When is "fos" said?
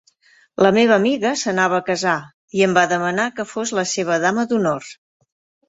3.53-3.77